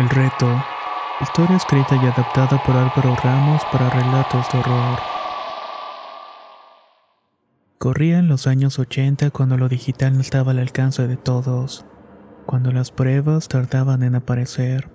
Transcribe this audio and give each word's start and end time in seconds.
El 0.00 0.08
reto. 0.08 0.64
Historia 1.20 1.58
escrita 1.58 1.94
y 1.94 2.06
adaptada 2.06 2.62
por 2.64 2.74
Álvaro 2.74 3.14
Ramos 3.22 3.60
para 3.70 3.90
relatos 3.90 4.50
de 4.50 4.58
horror. 4.58 4.98
Corría 7.76 8.18
en 8.18 8.26
los 8.26 8.46
años 8.46 8.78
80 8.78 9.30
cuando 9.30 9.58
lo 9.58 9.68
digital 9.68 10.14
no 10.14 10.22
estaba 10.22 10.52
al 10.52 10.58
alcance 10.58 11.06
de 11.06 11.18
todos, 11.18 11.84
cuando 12.46 12.72
las 12.72 12.90
pruebas 12.90 13.48
tardaban 13.48 14.02
en 14.02 14.14
aparecer. 14.14 14.88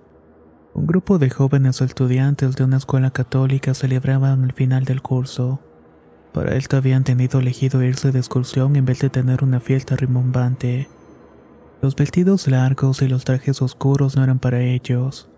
Un 0.73 0.87
grupo 0.87 1.19
de 1.19 1.29
jóvenes 1.29 1.81
estudiantes 1.81 2.55
de 2.55 2.63
una 2.63 2.77
escuela 2.77 3.11
católica 3.11 3.75
celebraban 3.75 4.43
el 4.43 4.53
final 4.53 4.85
del 4.85 5.03
curso. 5.03 5.59
Para 6.33 6.55
esto 6.55 6.77
habían 6.77 7.03
tenido 7.03 7.41
elegido 7.41 7.83
irse 7.83 8.11
de 8.11 8.17
excursión 8.17 8.75
en 8.75 8.85
vez 8.85 9.01
de 9.01 9.11
tener 9.11 9.43
una 9.43 9.59
fiesta 9.59 9.95
rimbombante. 9.95 10.89
Los 11.81 11.95
vestidos 11.95 12.47
largos 12.47 13.01
y 13.01 13.07
los 13.07 13.25
trajes 13.25 13.61
oscuros 13.61 14.15
no 14.15 14.23
eran 14.23 14.39
para 14.39 14.61
ellos. 14.61 15.29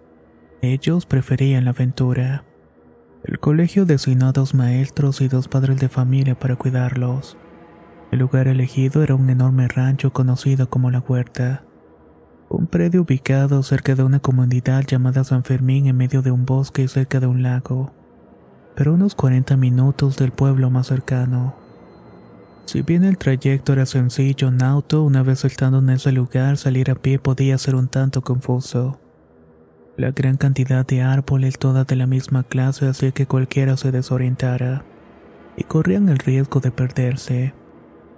Ellos 0.61 1.05
preferían 1.05 1.65
la 1.65 1.71
aventura. 1.71 2.43
El 3.23 3.39
colegio 3.39 3.86
designó 3.86 4.27
a 4.27 4.31
dos 4.31 4.53
maestros 4.53 5.21
y 5.21 5.27
dos 5.27 5.47
padres 5.47 5.80
de 5.80 5.89
familia 5.89 6.39
para 6.39 6.55
cuidarlos. 6.55 7.37
El 8.11 8.20
lugar 8.20 8.47
elegido 8.47 9.03
era 9.03 9.15
un 9.15 9.30
enorme 9.30 9.67
rancho 9.67 10.14
conocido 10.14 10.70
como 10.70 10.92
La 10.92 10.99
Huerta. 10.99 11.64
Un 12.49 12.67
predio 12.67 13.02
ubicado 13.02 13.61
cerca 13.64 13.95
de 13.95 14.03
una 14.03 14.20
comunidad 14.21 14.86
llamada 14.86 15.26
San 15.26 15.43
Fermín 15.43 15.87
en 15.87 15.97
medio 15.97 16.21
de 16.21 16.31
un 16.31 16.45
bosque 16.45 16.83
y 16.83 16.87
cerca 16.87 17.20
de 17.20 17.27
un 17.27 17.43
lago, 17.43 17.92
pero 18.76 18.93
unos 18.93 19.15
40 19.15 19.58
minutos 19.58 20.15
del 20.15 20.31
pueblo 20.31 20.70
más 20.70 20.87
cercano. 20.87 21.67
Si 22.67 22.82
bien 22.82 23.05
el 23.05 23.17
trayecto 23.17 23.72
era 23.72 23.86
sencillo 23.86 24.50
en 24.50 24.61
auto, 24.61 25.04
una 25.04 25.23
vez 25.23 25.45
estando 25.45 25.80
en 25.80 25.89
ese 25.89 26.11
lugar, 26.11 26.58
salir 26.58 26.92
a 26.92 26.95
pie 26.95 27.17
podía 27.17 27.58
ser 27.58 27.76
un 27.76 27.88
tanto 27.88 28.22
confuso. 28.22 29.00
La 29.95 30.11
gran 30.11 30.36
cantidad 30.36 30.86
de 30.86 31.02
árboles, 31.02 31.58
todas 31.60 31.88
de 31.88 31.95
la 31.95 32.08
misma 32.08 32.44
clase, 32.44 32.89
hacía 32.89 33.11
que 33.11 33.26
cualquiera 33.26 33.77
se 33.77 33.94
desorientara, 33.94 34.83
y 35.56 35.64
corrían 35.64 36.10
el 36.10 36.17
riesgo 36.17 36.60
de 36.60 36.72
perderse, 36.72 37.54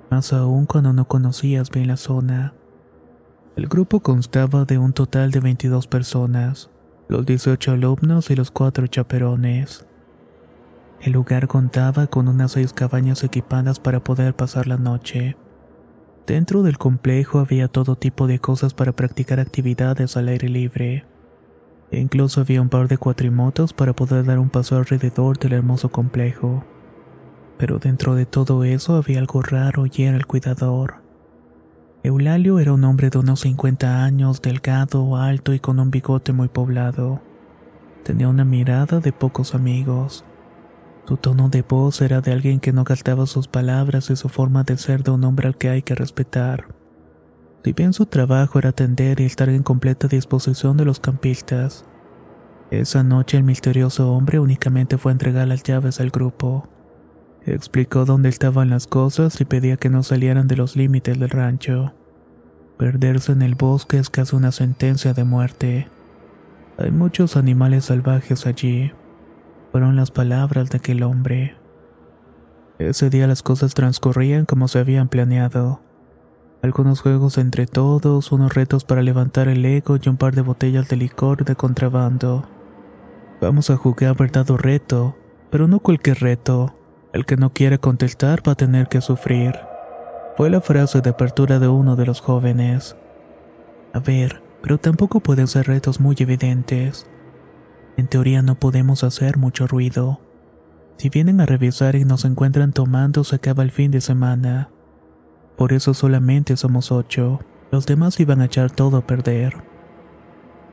más 0.09 0.33
aún 0.33 0.65
cuando 0.65 0.93
no 0.93 1.07
conocías 1.07 1.69
bien 1.69 1.87
la 1.87 1.97
zona. 1.97 2.55
El 3.55 3.67
grupo 3.67 3.99
constaba 3.99 4.65
de 4.65 4.79
un 4.79 4.93
total 4.93 5.29
de 5.29 5.41
22 5.41 5.85
personas, 5.85 6.71
los 7.07 7.23
18 7.23 7.73
alumnos 7.73 8.31
y 8.31 8.35
los 8.35 8.49
cuatro 8.49 8.87
chaperones. 8.87 9.85
El 11.01 11.13
lugar 11.13 11.47
contaba 11.47 12.07
con 12.07 12.27
unas 12.27 12.51
seis 12.51 12.73
cabañas 12.73 13.23
equipadas 13.23 13.79
para 13.79 14.03
poder 14.03 14.35
pasar 14.35 14.67
la 14.67 14.77
noche. 14.77 15.37
Dentro 16.27 16.61
del 16.61 16.77
complejo 16.77 17.39
había 17.39 17.69
todo 17.69 17.95
tipo 17.95 18.27
de 18.27 18.39
cosas 18.39 18.73
para 18.73 18.91
practicar 18.91 19.39
actividades 19.39 20.17
al 20.17 20.27
aire 20.27 20.49
libre. 20.49 21.05
Incluso 21.91 22.41
había 22.41 22.61
un 22.61 22.69
par 22.69 22.87
de 22.87 22.97
cuatrimotos 22.97 23.73
para 23.73 23.93
poder 23.93 24.25
dar 24.25 24.39
un 24.39 24.49
paso 24.49 24.75
alrededor 24.75 25.39
del 25.39 25.53
hermoso 25.53 25.89
complejo. 25.89 26.65
Pero 27.57 27.79
dentro 27.79 28.15
de 28.15 28.25
todo 28.25 28.63
eso 28.63 28.95
había 28.95 29.19
algo 29.19 29.41
raro 29.41 29.85
y 29.85 30.03
era 30.03 30.17
el 30.17 30.27
cuidador. 30.27 30.95
Eulalio 32.03 32.59
era 32.59 32.73
un 32.73 32.83
hombre 32.83 33.09
de 33.09 33.17
unos 33.17 33.39
50 33.41 34.03
años, 34.03 34.41
delgado, 34.41 35.15
alto 35.15 35.53
y 35.53 35.59
con 35.59 35.79
un 35.79 35.91
bigote 35.91 36.31
muy 36.31 36.49
poblado. 36.49 37.21
Tenía 38.03 38.29
una 38.29 38.45
mirada 38.45 38.99
de 38.99 39.11
pocos 39.11 39.55
amigos. 39.55 40.23
Su 41.09 41.17
tono 41.17 41.49
de 41.49 41.63
voz 41.63 42.01
era 42.01 42.21
de 42.21 42.31
alguien 42.31 42.59
que 42.59 42.71
no 42.71 42.83
gastaba 42.83 43.25
sus 43.25 43.47
palabras 43.47 44.11
y 44.11 44.15
su 44.15 44.29
forma 44.29 44.61
de 44.61 44.77
ser 44.77 45.01
de 45.01 45.09
un 45.09 45.23
hombre 45.23 45.47
al 45.47 45.57
que 45.57 45.69
hay 45.69 45.81
que 45.81 45.95
respetar. 45.95 46.67
Si 47.63 47.73
bien 47.73 47.93
su 47.93 48.05
trabajo 48.05 48.59
era 48.59 48.69
atender 48.69 49.19
y 49.19 49.23
estar 49.23 49.49
en 49.49 49.63
completa 49.63 50.07
disposición 50.07 50.77
de 50.77 50.85
los 50.85 50.99
campistas, 50.99 51.83
esa 52.69 53.01
noche 53.01 53.37
el 53.37 53.43
misterioso 53.43 54.13
hombre 54.13 54.37
únicamente 54.39 54.99
fue 54.99 55.11
a 55.11 55.13
entregar 55.13 55.47
las 55.47 55.63
llaves 55.63 55.99
al 55.99 56.11
grupo. 56.11 56.69
Explicó 57.43 58.05
dónde 58.05 58.29
estaban 58.29 58.69
las 58.69 58.85
cosas 58.85 59.41
y 59.41 59.45
pedía 59.45 59.77
que 59.77 59.89
no 59.89 60.03
salieran 60.03 60.47
de 60.47 60.57
los 60.57 60.75
límites 60.75 61.19
del 61.19 61.31
rancho. 61.31 61.91
Perderse 62.77 63.31
en 63.31 63.41
el 63.41 63.55
bosque 63.55 63.97
es 63.97 64.11
casi 64.11 64.35
una 64.35 64.51
sentencia 64.51 65.15
de 65.15 65.23
muerte. 65.23 65.87
Hay 66.77 66.91
muchos 66.91 67.35
animales 67.35 67.85
salvajes 67.85 68.45
allí 68.45 68.91
fueron 69.71 69.95
las 69.95 70.11
palabras 70.11 70.69
de 70.69 70.77
aquel 70.77 71.03
hombre. 71.03 71.55
Ese 72.79 73.09
día 73.09 73.27
las 73.27 73.43
cosas 73.43 73.73
transcurrían 73.73 74.45
como 74.45 74.67
se 74.67 74.79
habían 74.79 75.09
planeado. 75.09 75.81
Algunos 76.61 77.01
juegos 77.01 77.37
entre 77.37 77.67
todos, 77.67 78.31
unos 78.31 78.53
retos 78.53 78.83
para 78.83 79.01
levantar 79.01 79.47
el 79.47 79.65
ego 79.65 79.97
y 80.01 80.09
un 80.09 80.17
par 80.17 80.35
de 80.35 80.41
botellas 80.41 80.87
de 80.89 80.97
licor 80.97 81.45
de 81.45 81.55
contrabando. 81.55 82.47
Vamos 83.41 83.69
a 83.69 83.77
jugar 83.77 84.15
verdad 84.17 84.49
o 84.51 84.57
reto, 84.57 85.15
pero 85.49 85.67
no 85.67 85.79
cualquier 85.79 86.19
reto. 86.19 86.75
El 87.13 87.25
que 87.25 87.37
no 87.37 87.53
quiere 87.53 87.79
contestar 87.79 88.47
va 88.47 88.51
a 88.51 88.55
tener 88.55 88.87
que 88.87 89.01
sufrir. 89.01 89.57
Fue 90.37 90.49
la 90.49 90.61
frase 90.61 91.01
de 91.01 91.09
apertura 91.09 91.59
de 91.59 91.67
uno 91.67 91.95
de 91.95 92.05
los 92.05 92.21
jóvenes. 92.21 92.95
A 93.93 93.99
ver, 93.99 94.41
pero 94.61 94.77
tampoco 94.77 95.19
pueden 95.19 95.47
ser 95.47 95.67
retos 95.67 95.99
muy 95.99 96.15
evidentes. 96.19 97.08
En 97.99 98.07
teoría 98.07 98.41
no 98.41 98.55
podemos 98.55 99.03
hacer 99.03 99.35
mucho 99.35 99.67
ruido. 99.67 100.21
Si 100.95 101.09
vienen 101.09 101.41
a 101.41 101.45
revisar 101.45 101.97
y 101.97 102.05
nos 102.05 102.23
encuentran 102.23 102.71
tomando, 102.71 103.25
se 103.25 103.35
acaba 103.35 103.61
el 103.61 103.71
fin 103.71 103.91
de 103.91 103.99
semana. 103.99 104.69
Por 105.57 105.73
eso 105.73 105.93
solamente 105.93 106.55
somos 106.55 106.93
ocho. 106.93 107.41
Los 107.73 107.85
demás 107.85 108.17
iban 108.21 108.39
a 108.39 108.45
echar 108.45 108.71
todo 108.71 108.95
a 108.95 109.05
perder. 109.05 109.57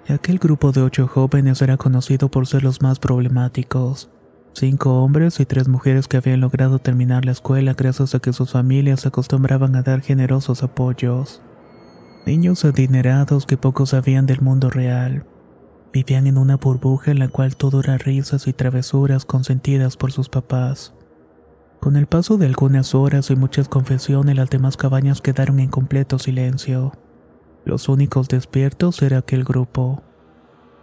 Aquel 0.09 0.39
grupo 0.39 0.71
de 0.71 0.83
ocho 0.83 1.09
jóvenes 1.09 1.61
era 1.63 1.77
conocido 1.77 2.31
por 2.31 2.47
ser 2.47 2.63
los 2.63 2.81
más 2.81 3.01
problemáticos. 3.01 4.09
Cinco 4.53 5.03
hombres 5.03 5.41
y 5.41 5.47
tres 5.47 5.67
mujeres 5.67 6.07
que 6.07 6.19
habían 6.19 6.41
logrado 6.41 6.79
terminar 6.79 7.25
la 7.25 7.33
escuela 7.33 7.75
gracias 7.75 8.15
a 8.15 8.21
que 8.21 8.33
sus 8.33 8.53
familias 8.53 9.01
se 9.01 9.09
acostumbraban 9.09 9.75
a 9.75 9.83
dar 9.83 10.01
generosos 10.01 10.63
apoyos. 10.63 11.43
Niños 12.25 12.65
adinerados 12.65 13.47
que 13.47 13.57
poco 13.57 13.85
sabían 13.85 14.27
del 14.27 14.43
mundo 14.43 14.71
real. 14.71 15.27
Vivían 15.97 16.27
en 16.27 16.37
una 16.37 16.59
burbuja 16.59 17.11
en 17.11 17.21
la 17.21 17.29
cual 17.29 17.57
todo 17.57 17.81
era 17.81 17.97
risas 17.97 18.47
y 18.47 18.53
travesuras 18.53 19.25
consentidas 19.25 19.97
por 19.97 20.13
sus 20.13 20.29
papás. 20.29 20.93
Con 21.81 21.97
el 21.97 22.07
paso 22.07 22.37
de 22.37 22.45
algunas 22.45 22.95
horas 22.95 23.31
y 23.31 23.35
muchas 23.35 23.71
confesiones, 23.71 24.37
las 24.37 24.51
demás 24.51 24.77
cabañas 24.77 25.23
quedaron 25.23 25.59
en 25.59 25.71
completo 25.71 26.19
silencio. 26.19 26.93
Los 27.65 27.89
únicos 27.89 28.29
despiertos 28.29 29.01
era 29.01 29.17
aquel 29.17 29.43
grupo. 29.43 30.03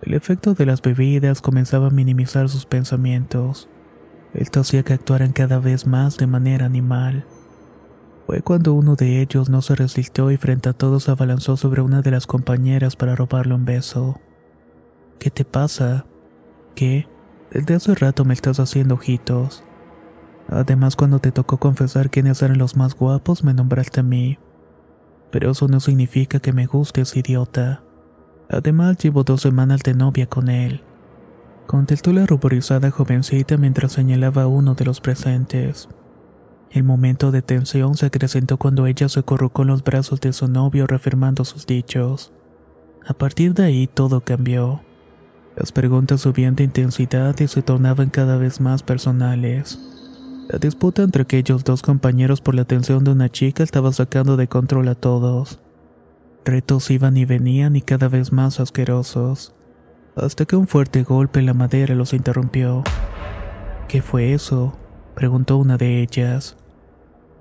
El 0.02 0.16
efecto 0.16 0.56
de 0.56 0.66
las 0.66 0.82
bebidas 0.82 1.42
comenzaba 1.42 1.90
a 1.90 1.92
minimizar 1.92 2.50
sus 2.50 2.66
pensamientos. 2.66 3.70
Esto 4.34 4.62
hacía 4.62 4.82
que 4.82 4.94
actuaran 4.94 5.32
cada 5.32 5.60
vez 5.60 5.86
más 5.86 6.18
de 6.18 6.26
manera 6.26 6.66
animal. 6.66 7.28
Fue 8.26 8.42
cuando 8.42 8.74
uno 8.74 8.96
de 8.96 9.22
ellos 9.22 9.48
no 9.48 9.62
se 9.62 9.76
resistió 9.76 10.32
y 10.32 10.38
frente 10.38 10.70
a 10.70 10.74
todos 10.74 11.08
abalanzó 11.08 11.56
sobre 11.56 11.84
una 11.84 12.02
de 12.02 12.10
las 12.10 12.26
compañeras 12.26 12.96
para 12.96 13.16
robarle 13.16 13.54
un 13.54 13.66
beso. 13.66 14.20
¿Qué 15.24 15.32
te 15.32 15.46
pasa? 15.46 16.06
¿Qué? 16.76 17.08
Desde 17.50 17.76
hace 17.76 17.96
rato 17.96 18.26
me 18.26 18.34
estás 18.34 18.60
haciendo 18.60 18.96
ojitos. 18.96 19.64
Además, 20.50 20.98
cuando 20.98 21.20
te 21.20 21.32
tocó 21.32 21.60
confesar 21.60 22.10
quiénes 22.10 22.42
eran 22.42 22.58
los 22.58 22.76
más 22.76 22.94
guapos, 22.94 23.42
me 23.42 23.54
nombraste 23.54 24.02
a 24.02 24.04
mí. 24.04 24.38
Pero 25.32 25.52
eso 25.52 25.70
no 25.70 25.80
significa 25.80 26.42
que 26.42 26.52
me 26.52 26.66
gustes, 26.66 27.16
idiota. 27.16 27.84
Además, 28.50 28.98
llevo 28.98 29.24
dos 29.24 29.40
semanas 29.40 29.80
de 29.84 29.94
novia 29.94 30.26
con 30.26 30.50
él. 30.50 30.84
Contestó 31.68 32.12
la 32.12 32.26
ruborizada 32.26 32.92
jovencita 32.92 33.56
mientras 33.56 33.94
señalaba 33.94 34.42
a 34.42 34.48
uno 34.48 34.76
de 34.76 34.84
los 34.84 35.00
presentes. 35.00 35.88
El 36.70 36.84
momento 36.84 37.32
de 37.32 37.42
tensión 37.42 37.96
se 37.96 38.08
acrecentó 38.08 38.58
cuando 38.58 38.88
ella 38.88 39.08
se 39.08 39.24
corrucó 39.24 39.62
en 39.62 39.70
los 39.70 39.86
brazos 39.86 40.20
de 40.20 40.34
su 40.34 40.50
novio 40.50 40.86
reafirmando 40.86 41.46
sus 41.46 41.66
dichos. 41.66 42.34
A 43.08 43.14
partir 43.14 43.54
de 43.54 43.64
ahí 43.64 43.88
todo 43.88 44.20
cambió. 44.20 44.82
Las 45.56 45.72
preguntas 45.72 46.22
subían 46.22 46.56
de 46.56 46.64
intensidad 46.64 47.40
y 47.40 47.48
se 47.48 47.62
tornaban 47.62 48.10
cada 48.10 48.38
vez 48.38 48.60
más 48.60 48.82
personales. 48.82 49.80
La 50.50 50.58
disputa 50.58 51.04
entre 51.04 51.24
aquellos 51.24 51.64
dos 51.64 51.82
compañeros 51.82 52.42
por 52.42 52.56
la 52.56 52.64
atención 52.64 53.04
de 53.04 53.12
una 53.12 53.30
chica 53.30 53.64
estaba 53.64 53.92
sacando 53.92 54.36
de 54.36 54.48
control 54.48 54.88
a 54.88 54.96
todos. 54.96 55.60
Retos 56.44 56.90
iban 56.90 57.18
y 57.18 57.26
venían 57.26 57.76
y 57.76 57.82
cada 57.82 58.10
vez 58.10 58.34
más 58.34 58.60
asquerosos, 58.60 59.54
hasta 60.16 60.46
que 60.46 60.56
un 60.56 60.68
fuerte 60.68 61.04
golpe 61.04 61.40
en 61.40 61.46
la 61.46 61.54
madera 61.54 61.96
los 61.96 62.14
interrumpió. 62.14 62.84
¿Qué 63.88 64.02
fue 64.02 64.34
eso? 64.34 64.76
preguntó 65.16 65.58
una 65.58 65.78
de 65.78 66.02
ellas. 66.02 66.58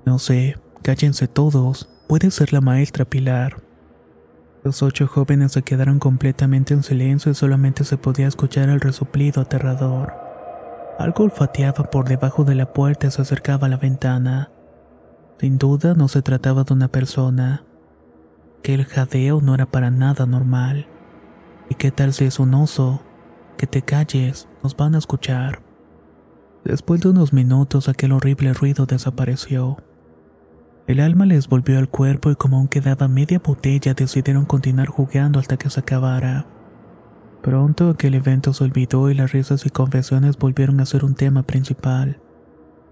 No 0.05 0.19
sé, 0.19 0.59
cállense 0.83 1.29
todos, 1.29 1.89
puede 2.09 2.31
ser 2.31 2.53
la 2.53 2.61
maestra 2.61 3.05
Pilar. 3.05 3.63
Los 4.65 4.81
ocho 4.85 5.09
jóvenes 5.09 5.53
se 5.53 5.63
quedaron 5.63 5.99
completamente 5.99 6.73
en 6.73 6.85
silencio 6.85 7.33
y 7.33 7.35
solamente 7.35 7.83
se 7.83 7.97
podía 7.97 8.29
escuchar 8.29 8.69
el 8.69 8.81
resoplido 8.81 9.43
aterrador. 9.43 10.13
Algo 11.01 11.25
olfateaba 11.25 11.91
por 11.91 12.09
debajo 12.09 12.45
de 12.45 12.55
la 12.55 12.73
puerta 12.73 13.09
y 13.09 13.11
se 13.11 13.23
acercaba 13.23 13.67
a 13.67 13.71
la 13.71 13.77
ventana. 13.77 14.53
Sin 15.41 15.59
duda 15.59 15.95
no 15.95 16.07
se 16.07 16.23
trataba 16.23 16.63
de 16.63 16.75
una 16.75 16.87
persona. 16.87 17.65
Que 18.63 18.75
el 18.75 18.85
jadeo 18.85 19.41
no 19.41 19.57
era 19.57 19.67
para 19.67 19.91
nada 19.91 20.27
normal. 20.27 20.87
¿Y 21.69 21.75
qué 21.75 21.91
tal 21.91 22.13
si 22.13 22.27
es 22.27 22.39
un 22.39 22.55
oso? 22.55 23.03
Que 23.57 23.67
te 23.67 23.83
calles, 23.83 24.47
nos 24.63 24.77
van 24.77 24.95
a 24.95 24.99
escuchar. 24.99 25.61
Después 26.65 27.01
de 27.01 27.09
unos 27.09 27.33
minutos 27.33 27.89
aquel 27.89 28.13
horrible 28.13 28.53
ruido 28.53 28.87
desapareció. 28.87 29.79
El 30.87 30.99
alma 30.99 31.27
les 31.27 31.49
volvió 31.49 31.79
al 31.79 31.89
cuerpo 31.89 32.31
y 32.31 32.35
como 32.35 32.57
aún 32.57 32.67
quedaba 32.67 33.07
media 33.07 33.39
botella 33.39 33.95
decidieron 33.95 34.45
continuar 34.45 34.89
jugando 34.89 35.39
hasta 35.39 35.57
que 35.57 35.71
se 35.71 35.81
acabara. 35.81 36.47
Pronto 37.41 37.91
aquel 37.91 38.15
evento 38.15 38.53
se 38.53 38.65
olvidó 38.65 39.09
y 39.11 39.15
las 39.15 39.33
risas 39.33 39.65
y 39.65 39.71
confesiones 39.71 40.39
volvieron 40.39 40.81
a 40.81 40.87
ser 40.87 41.05
un 41.05 41.15
tema 41.15 41.45
principal, 41.45 42.21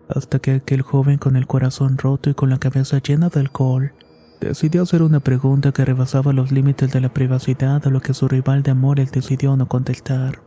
hasta 0.08 0.38
que 0.38 0.52
aquel 0.52 0.82
joven 0.82 1.18
con 1.18 1.36
el 1.36 1.46
corazón 1.46 1.98
roto 1.98 2.30
y 2.30 2.34
con 2.34 2.50
la 2.50 2.58
cabeza 2.58 2.98
llena 2.98 3.28
de 3.28 3.40
alcohol 3.40 3.92
decidió 4.40 4.82
hacer 4.82 5.02
una 5.02 5.20
pregunta 5.20 5.72
que 5.72 5.84
rebasaba 5.84 6.32
los 6.32 6.50
límites 6.50 6.90
de 6.92 7.00
la 7.00 7.12
privacidad 7.12 7.86
a 7.86 7.90
lo 7.90 8.00
que 8.00 8.14
su 8.14 8.26
rival 8.26 8.62
de 8.62 8.70
amores 8.70 9.12
decidió 9.12 9.56
no 9.56 9.68
contestar. 9.68 10.42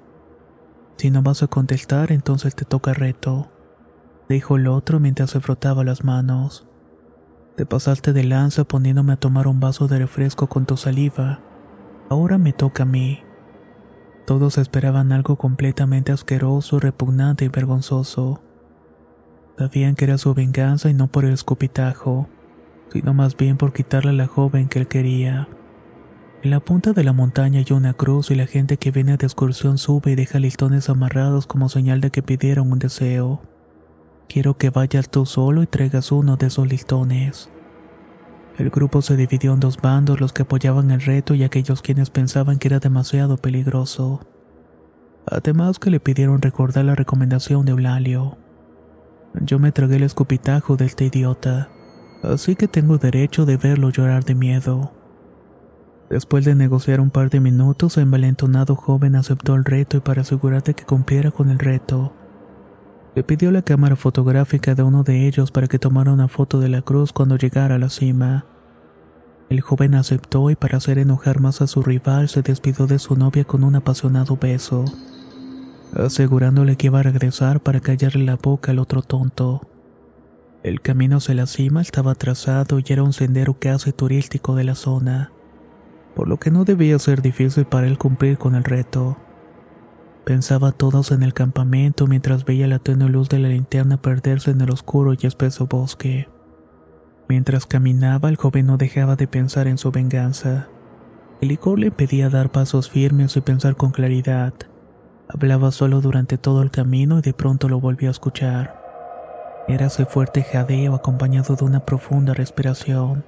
Si 0.98 1.12
no 1.12 1.22
vas 1.22 1.44
a 1.44 1.48
contestar, 1.48 2.12
entonces 2.12 2.56
te 2.56 2.66
toca 2.66 2.94
reto, 2.94 3.52
dijo 4.30 4.56
el 4.56 4.68
otro 4.68 5.00
mientras 5.00 5.32
se 5.32 5.42
frotaba 5.42 5.84
las 5.84 6.04
manos. 6.04 6.68
Te 7.56 7.68
pasaste 7.68 8.14
de 8.14 8.24
lanza 8.24 8.64
poniéndome 8.64 9.14
a 9.14 9.18
tomar 9.18 9.48
un 9.48 9.60
vaso 9.60 9.88
de 9.88 10.00
refresco 10.00 10.48
con 10.48 10.66
tu 10.66 10.76
saliva. 10.76 11.40
Ahora 12.10 12.40
me 12.40 12.52
toca 12.52 12.82
a 12.82 12.88
mí. 12.88 13.20
Todos 14.26 14.58
esperaban 14.58 15.12
algo 15.12 15.36
completamente 15.36 16.12
asqueroso, 16.12 16.80
repugnante 16.80 17.46
y 17.46 17.50
vergonzoso. 17.50 18.42
Sabían 19.60 19.94
que 19.94 20.06
era 20.06 20.18
su 20.18 20.34
venganza 20.34 20.90
y 20.90 20.96
no 20.96 21.12
por 21.12 21.26
el 21.26 21.34
escupitajo, 21.34 22.28
sino 22.92 23.14
más 23.14 23.38
bien 23.38 23.58
por 23.58 23.72
quitarle 23.72 24.10
a 24.10 24.14
la 24.14 24.28
joven 24.28 24.68
que 24.68 24.80
él 24.80 24.88
quería. 24.88 25.48
En 26.42 26.50
la 26.50 26.60
punta 26.60 26.94
de 26.94 27.04
la 27.04 27.14
montaña 27.14 27.60
hay 27.60 27.72
una 27.72 27.94
cruz 27.94 28.32
y 28.32 28.36
la 28.36 28.48
gente 28.48 28.78
que 28.78 28.90
viene 28.90 29.16
de 29.16 29.28
excursión 29.28 29.78
sube 29.78 30.12
y 30.12 30.16
deja 30.16 30.40
listones 30.40 30.90
amarrados 30.90 31.46
como 31.46 31.70
señal 31.70 32.02
de 32.02 32.10
que 32.10 32.24
pidieron 32.24 32.72
un 32.72 32.80
deseo. 32.80 33.42
Quiero 34.28 34.58
que 34.58 34.70
vayas 34.70 35.10
tú 35.10 35.26
solo 35.26 35.64
y 35.64 35.68
traigas 35.68 36.12
uno 36.12 36.38
de 36.38 36.48
esos 36.48 36.68
listones. 36.68 37.50
El 38.58 38.70
grupo 38.70 39.02
se 39.02 39.16
dividió 39.16 39.54
en 39.54 39.60
dos 39.60 39.78
bandos, 39.78 40.22
los 40.22 40.32
que 40.32 40.44
apoyaban 40.44 40.92
el 40.92 41.02
reto 41.02 41.34
y 41.34 41.44
aquellos 41.44 41.82
quienes 41.82 42.10
pensaban 42.10 42.60
que 42.60 42.68
era 42.68 42.80
demasiado 42.80 43.38
peligroso. 43.38 44.22
Además 45.26 45.80
que 45.80 45.90
le 45.90 46.00
pidieron 46.00 46.42
recordar 46.42 46.86
la 46.86 46.96
recomendación 46.96 47.66
de 47.66 47.72
Eulalio. 47.72 48.38
Yo 49.42 49.58
me 49.58 49.72
tragué 49.72 49.96
el 49.96 50.04
escupitajo 50.04 50.76
de 50.76 50.86
este 50.86 51.06
idiota, 51.06 51.70
así 52.22 52.56
que 52.56 52.68
tengo 52.68 53.00
derecho 53.00 53.46
de 53.46 53.58
verlo 53.58 53.90
llorar 53.90 54.24
de 54.24 54.36
miedo. 54.36 54.92
Después 56.10 56.46
de 56.46 56.54
negociar 56.54 57.00
un 57.00 57.10
par 57.10 57.32
de 57.32 57.40
minutos, 57.40 57.98
el 57.98 58.04
envalentonado 58.04 58.76
joven 58.76 59.16
aceptó 59.16 59.56
el 59.56 59.66
reto 59.66 59.98
y 59.98 60.02
para 60.02 60.22
asegurar 60.22 60.62
de 60.62 60.76
que 60.76 60.86
cumpliera 60.86 61.32
con 61.32 61.50
el 61.50 61.58
reto, 61.58 62.14
le 63.16 63.24
pidió 63.24 63.52
la 63.52 63.62
cámara 63.62 63.96
fotográfica 63.96 64.74
de 64.74 64.84
uno 64.84 65.04
de 65.04 65.28
ellos 65.28 65.52
para 65.52 65.68
que 65.68 65.80
tomara 65.80 66.12
una 66.12 66.28
foto 66.28 66.60
de 66.60 66.70
la 66.70 66.82
cruz 66.82 67.14
cuando 67.14 67.38
llegara 67.38 67.76
a 67.76 67.80
la 67.80 67.90
cima. 67.90 68.46
El 69.50 69.62
joven 69.62 69.94
aceptó 69.94 70.50
y 70.50 70.56
para 70.56 70.78
hacer 70.78 70.98
enojar 70.98 71.40
más 71.40 71.62
a 71.62 71.68
su 71.68 71.84
rival 71.84 72.28
se 72.28 72.42
despidió 72.42 72.88
de 72.88 72.98
su 72.98 73.16
novia 73.16 73.44
con 73.44 73.64
un 73.64 73.76
apasionado 73.76 74.36
beso, 74.38 74.86
asegurándole 75.96 76.76
que 76.76 76.88
iba 76.88 77.02
a 77.02 77.04
regresar 77.04 77.62
para 77.62 77.80
callarle 77.80 78.26
la 78.26 78.38
boca 78.38 78.72
al 78.72 78.80
otro 78.80 79.04
tonto. 79.04 79.62
El 80.64 80.82
camino 80.82 81.18
hacia 81.18 81.36
la 81.36 81.46
cima 81.46 81.82
estaba 81.82 82.16
trazado 82.16 82.80
y 82.80 82.86
era 82.88 83.04
un 83.04 83.14
sendero 83.14 83.56
casi 83.60 83.92
turístico 83.92 84.56
de 84.56 84.64
la 84.64 84.76
zona, 84.76 85.32
por 86.16 86.28
lo 86.28 86.38
que 86.38 86.50
no 86.50 86.64
debía 86.64 86.98
ser 86.98 87.22
difícil 87.22 87.66
para 87.66 87.86
él 87.86 88.00
cumplir 88.00 88.40
con 88.40 88.56
el 88.56 88.64
reto. 88.64 89.18
Pensaba 90.26 90.72
todos 90.72 91.12
en 91.12 91.22
el 91.22 91.34
campamento 91.34 92.08
mientras 92.08 92.46
veía 92.46 92.68
la 92.68 92.80
tenue 92.80 93.10
luz 93.10 93.28
de 93.28 93.40
la 93.40 93.50
linterna 93.50 94.02
perderse 94.02 94.52
en 94.52 94.62
el 94.62 94.72
oscuro 94.72 95.14
y 95.14 95.28
espeso 95.28 95.68
bosque. 95.68 96.30
Mientras 97.28 97.66
caminaba, 97.66 98.30
el 98.30 98.38
joven 98.38 98.68
no 98.68 98.78
dejaba 98.78 99.18
de 99.18 99.28
pensar 99.28 99.68
en 99.68 99.78
su 99.78 99.92
venganza. 99.92 100.70
El 101.42 101.50
licor 101.50 101.78
le 101.78 101.88
impedía 101.88 102.30
dar 102.30 102.52
pasos 102.52 102.90
firmes 102.90 103.36
y 103.36 103.42
pensar 103.42 103.76
con 103.76 103.92
claridad. 103.92 104.54
Hablaba 105.28 105.72
solo 105.72 106.00
durante 106.00 106.38
todo 106.38 106.62
el 106.62 106.72
camino 106.72 107.20
y 107.20 107.22
de 107.22 107.34
pronto 107.34 107.68
lo 107.68 107.82
volvió 107.82 108.08
a 108.08 108.12
escuchar. 108.12 108.82
Era 109.68 109.88
ese 109.88 110.06
fuerte 110.06 110.44
jadeo 110.44 110.96
acompañado 110.96 111.56
de 111.56 111.66
una 111.66 111.86
profunda 111.86 112.34
respiración. 112.34 113.26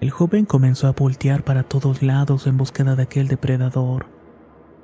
El 0.00 0.10
joven 0.10 0.44
comenzó 0.44 0.86
a 0.86 0.92
voltear 0.92 1.42
para 1.42 1.64
todos 1.64 2.02
lados 2.02 2.46
en 2.46 2.56
búsqueda 2.56 2.94
de 2.94 3.02
aquel 3.02 3.26
depredador. 3.26 4.17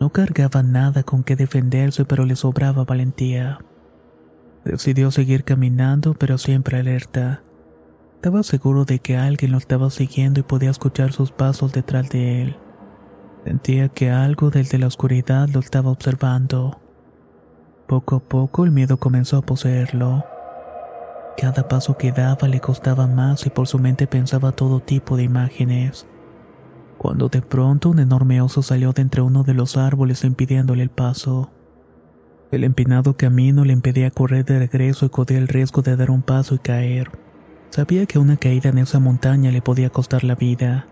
No 0.00 0.10
cargaba 0.10 0.62
nada 0.62 1.02
con 1.02 1.22
que 1.22 1.36
defenderse, 1.36 2.04
pero 2.04 2.24
le 2.24 2.36
sobraba 2.36 2.84
valentía. 2.84 3.58
Decidió 4.64 5.10
seguir 5.10 5.44
caminando, 5.44 6.14
pero 6.14 6.38
siempre 6.38 6.78
alerta. 6.78 7.42
Estaba 8.16 8.42
seguro 8.42 8.84
de 8.84 8.98
que 8.98 9.16
alguien 9.16 9.52
lo 9.52 9.58
estaba 9.58 9.90
siguiendo 9.90 10.40
y 10.40 10.42
podía 10.42 10.70
escuchar 10.70 11.12
sus 11.12 11.30
pasos 11.30 11.72
detrás 11.72 12.08
de 12.10 12.42
él. 12.42 12.56
Sentía 13.44 13.88
que 13.90 14.10
algo 14.10 14.50
desde 14.50 14.78
la 14.78 14.86
oscuridad 14.86 15.48
lo 15.50 15.60
estaba 15.60 15.90
observando. 15.90 16.80
Poco 17.86 18.16
a 18.16 18.20
poco 18.20 18.64
el 18.64 18.70
miedo 18.70 18.96
comenzó 18.96 19.36
a 19.36 19.42
poseerlo. 19.42 20.24
Cada 21.36 21.68
paso 21.68 21.98
que 21.98 22.12
daba 22.12 22.48
le 22.48 22.60
costaba 22.60 23.06
más 23.06 23.44
y 23.44 23.50
por 23.50 23.68
su 23.68 23.78
mente 23.78 24.06
pensaba 24.06 24.52
todo 24.52 24.80
tipo 24.80 25.16
de 25.16 25.24
imágenes 25.24 26.06
cuando 27.04 27.28
de 27.28 27.42
pronto 27.42 27.90
un 27.90 27.98
enorme 27.98 28.40
oso 28.40 28.62
salió 28.62 28.94
de 28.94 29.02
entre 29.02 29.20
uno 29.20 29.42
de 29.42 29.52
los 29.52 29.76
árboles 29.76 30.24
impidiéndole 30.24 30.82
el 30.82 30.88
paso. 30.88 31.50
El 32.50 32.64
empinado 32.64 33.14
camino 33.18 33.62
le 33.66 33.74
impedía 33.74 34.10
correr 34.10 34.46
de 34.46 34.60
regreso 34.60 35.04
y 35.04 35.10
corría 35.10 35.36
el 35.36 35.48
riesgo 35.48 35.82
de 35.82 35.96
dar 35.96 36.10
un 36.10 36.22
paso 36.22 36.54
y 36.54 36.60
caer. 36.60 37.10
Sabía 37.68 38.06
que 38.06 38.18
una 38.18 38.38
caída 38.38 38.70
en 38.70 38.78
esa 38.78 39.00
montaña 39.00 39.50
le 39.50 39.60
podía 39.60 39.90
costar 39.90 40.24
la 40.24 40.34
vida, 40.34 40.86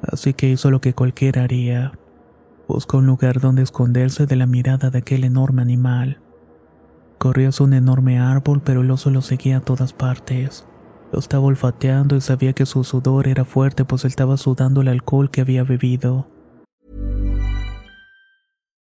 así 0.00 0.32
que 0.32 0.48
hizo 0.48 0.70
lo 0.70 0.80
que 0.80 0.94
cualquiera 0.94 1.42
haría. 1.42 1.92
Buscó 2.66 2.96
un 2.96 3.06
lugar 3.06 3.38
donde 3.38 3.64
esconderse 3.64 4.24
de 4.24 4.36
la 4.36 4.46
mirada 4.46 4.88
de 4.88 5.00
aquel 5.00 5.24
enorme 5.24 5.60
animal. 5.60 6.20
Corría 7.18 7.50
hacia 7.50 7.66
un 7.66 7.74
enorme 7.74 8.18
árbol, 8.18 8.62
pero 8.64 8.80
el 8.80 8.90
oso 8.90 9.10
lo 9.10 9.20
seguía 9.20 9.58
a 9.58 9.60
todas 9.60 9.92
partes. 9.92 10.66
Estaba 11.18 11.46
olfateando 11.46 12.16
y 12.16 12.20
sabía 12.20 12.52
que 12.52 12.66
su 12.66 12.84
sudor 12.84 13.28
era 13.28 13.44
fuerte 13.44 13.84
pues 13.84 14.04
estaba 14.04 14.36
sudando 14.36 14.80
el 14.80 14.88
alcohol 14.88 15.30
que 15.30 15.40
había 15.40 15.64
bebido. 15.64 16.26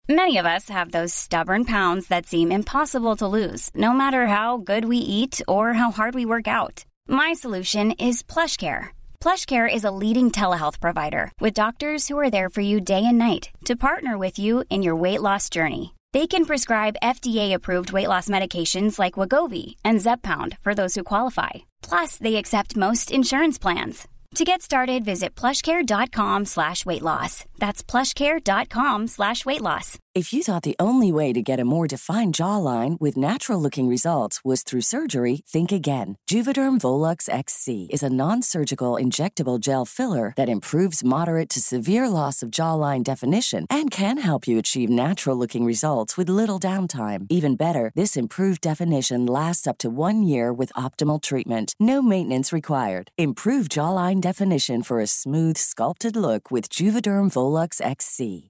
Many 0.09 0.39
of 0.39 0.47
us 0.47 0.69
have 0.69 0.91
those 0.91 1.15
stubborn 1.15 1.65
pounds 1.65 2.09
that 2.09 2.27
seem 2.27 2.51
impossible 2.51 3.15
to 3.15 3.29
lose, 3.29 3.71
no 3.77 3.93
matter 3.93 4.27
how 4.27 4.57
good 4.57 4.85
we 4.85 4.97
eat 4.97 5.41
or 5.47 5.75
how 5.75 5.93
hard 5.93 6.17
we 6.17 6.25
work 6.27 6.49
out. 6.49 6.85
My 7.07 7.33
solution 7.33 7.93
is 7.93 8.25
PlushCare. 8.25 8.89
PlushCare 9.21 9.73
is 9.73 9.85
a 9.85 9.93
leading 9.93 10.33
telehealth 10.33 10.81
provider 10.81 11.31
with 11.39 11.55
doctors 11.55 12.09
who 12.09 12.19
are 12.19 12.31
there 12.31 12.51
for 12.51 12.61
you 12.61 12.81
day 12.81 13.05
and 13.07 13.19
night 13.19 13.51
to 13.67 13.77
partner 13.77 14.19
with 14.19 14.37
you 14.37 14.65
in 14.69 14.83
your 14.83 14.97
weight 14.97 15.23
loss 15.23 15.49
journey. 15.49 15.95
They 16.13 16.27
can 16.27 16.45
prescribe 16.45 16.97
FDA-approved 17.05 17.93
weight 17.93 18.09
loss 18.09 18.29
medications 18.29 18.99
like 18.99 19.15
Wagovi 19.15 19.77
and 19.85 20.01
Zepbound 20.01 20.59
for 20.61 20.75
those 20.75 20.97
who 20.97 21.05
qualify. 21.05 21.51
Plus, 21.83 22.17
they 22.17 22.35
accept 22.35 22.77
most 22.77 23.13
insurance 23.13 23.61
plans. 23.61 24.09
To 24.37 24.45
get 24.45 24.63
started, 24.63 25.05
visit 25.05 25.35
plushcare.com 25.35 26.45
slash 26.45 26.87
weight 26.87 27.03
loss. 27.03 27.45
That's 27.59 27.83
plushcare.com 27.83 29.09
slash 29.09 29.45
weight 29.45 29.61
loss. 29.61 29.99
If 30.13 30.33
you 30.33 30.43
thought 30.43 30.63
the 30.63 30.75
only 30.81 31.13
way 31.13 31.33
to 31.33 31.41
get 31.41 31.61
a 31.61 31.65
more 31.65 31.87
defined 31.87 32.35
jawline 32.35 33.01
with 33.01 33.17
natural 33.17 33.61
looking 33.63 33.87
results 33.87 34.45
was 34.45 34.65
through 34.65 34.81
surgery, 34.81 35.43
think 35.47 35.71
again. 35.71 36.17
Juvederm 36.29 36.79
Volux 36.79 37.29
XC 37.29 37.87
is 37.93 38.03
a 38.03 38.11
non 38.11 38.43
surgical 38.43 38.95
injectable 38.95 39.61
gel 39.61 39.85
filler 39.85 40.33
that 40.37 40.49
improves 40.49 41.05
moderate 41.05 41.49
to 41.49 41.61
severe 41.61 42.09
loss 42.09 42.43
of 42.43 42.51
jawline 42.51 43.05
definition 43.05 43.67
and 43.71 43.93
can 43.93 44.19
help 44.19 44.49
you 44.49 44.59
achieve 44.59 44.89
natural 44.89 45.37
looking 45.37 45.65
results 45.65 46.17
with 46.17 46.29
little 46.29 46.59
downtime. 46.59 47.27
Even 47.31 47.55
better, 47.55 47.93
this 47.95 48.17
improved 48.17 48.63
definition 48.63 49.27
lasts 49.27 49.69
up 49.69 49.79
to 49.79 49.89
one 49.89 50.25
year 50.25 50.53
with 50.53 50.73
optimal 50.73 51.23
treatment. 51.23 51.75
No 51.79 52.03
maintenance 52.03 52.53
required. 52.53 53.13
Improve 53.17 53.69
jawline 53.69 54.20
definition 54.21 54.83
for 54.83 55.01
a 55.01 55.07
smooth, 55.07 55.57
sculpted 55.57 56.17
look 56.17 56.51
with 56.51 56.69
Juvederm 56.69 57.31
Volux 57.31 57.81
XC. 57.81 58.50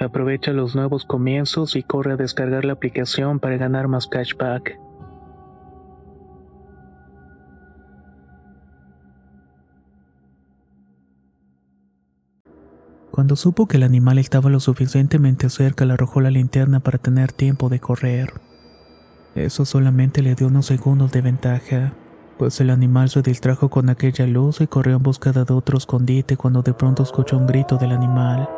Aprovecha 0.00 0.52
los 0.52 0.74
nuevos 0.74 1.04
comienzos 1.04 1.76
y 1.76 1.82
corre 1.82 2.14
a 2.14 2.16
descargar 2.16 2.64
la 2.64 2.72
aplicación 2.72 3.38
para 3.38 3.58
ganar 3.58 3.86
más 3.86 4.06
cashback. 4.06 4.80
Cuando 13.10 13.36
supo 13.36 13.68
que 13.68 13.76
el 13.76 13.82
animal 13.82 14.18
estaba 14.18 14.48
lo 14.48 14.58
suficientemente 14.58 15.50
cerca, 15.50 15.84
le 15.84 15.92
arrojó 15.92 16.22
la 16.22 16.30
linterna 16.30 16.80
para 16.80 16.96
tener 16.96 17.32
tiempo 17.32 17.68
de 17.68 17.80
correr. 17.80 18.32
Eso 19.34 19.66
solamente 19.66 20.22
le 20.22 20.34
dio 20.34 20.46
unos 20.46 20.64
segundos 20.64 21.12
de 21.12 21.20
ventaja, 21.20 21.92
pues 22.38 22.58
el 22.62 22.70
animal 22.70 23.10
se 23.10 23.20
distrajo 23.20 23.68
con 23.68 23.90
aquella 23.90 24.26
luz 24.26 24.62
y 24.62 24.66
corrió 24.66 24.96
en 24.96 25.02
busca 25.02 25.32
de 25.32 25.40
otro 25.52 25.76
escondite 25.76 26.38
cuando 26.38 26.62
de 26.62 26.72
pronto 26.72 27.02
escuchó 27.02 27.36
un 27.36 27.46
grito 27.46 27.76
del 27.76 27.92
animal. 27.92 28.48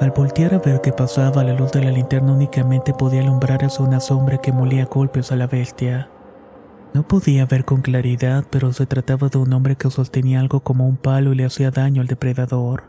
Al 0.00 0.12
voltear 0.12 0.54
a 0.54 0.58
ver 0.58 0.80
qué 0.80 0.92
pasaba, 0.92 1.42
la 1.42 1.54
luz 1.54 1.72
de 1.72 1.82
la 1.82 1.90
linterna 1.90 2.32
únicamente 2.32 2.94
podía 2.94 3.20
alumbrar 3.20 3.64
a 3.64 3.82
una 3.82 3.98
sombra 3.98 4.38
que 4.38 4.52
molía 4.52 4.84
golpes 4.84 5.32
a 5.32 5.36
la 5.36 5.48
bestia. 5.48 6.08
No 6.94 7.06
podía 7.06 7.46
ver 7.46 7.64
con 7.64 7.82
claridad, 7.82 8.44
pero 8.48 8.72
se 8.72 8.86
trataba 8.86 9.28
de 9.28 9.38
un 9.38 9.52
hombre 9.52 9.74
que 9.74 9.90
sostenía 9.90 10.38
algo 10.38 10.60
como 10.60 10.86
un 10.86 10.96
palo 10.96 11.32
y 11.32 11.36
le 11.36 11.44
hacía 11.44 11.72
daño 11.72 12.00
al 12.00 12.06
depredador. 12.06 12.84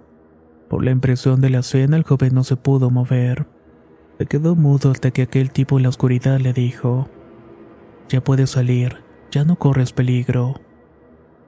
Por 0.69 0.83
la 0.83 0.91
impresión 0.91 1.41
de 1.41 1.49
la 1.49 1.59
escena, 1.59 1.97
el 1.97 2.03
joven 2.03 2.35
no 2.35 2.43
se 2.43 2.55
pudo 2.55 2.91
mover. 2.91 3.47
Se 4.19 4.27
quedó 4.27 4.55
mudo 4.55 4.91
hasta 4.91 5.09
que 5.09 5.23
aquel 5.23 5.49
tipo 5.49 5.77
en 5.77 5.83
la 5.83 5.89
oscuridad 5.89 6.39
le 6.39 6.53
dijo: 6.53 7.09
Ya 8.07 8.23
puedes 8.23 8.51
salir, 8.51 9.03
ya 9.31 9.45
no 9.45 9.55
corres 9.55 9.93
peligro. 9.93 10.61